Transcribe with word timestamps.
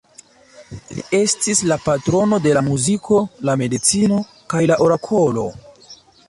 Li 0.99 1.03
estis 1.17 1.61
la 1.71 1.77
patrono 1.83 2.39
de 2.45 2.53
la 2.59 2.63
muziko, 2.69 3.19
la 3.51 3.55
medicino, 3.63 4.19
kaj 4.55 4.63
la 4.73 4.79
orakolo. 4.89 5.47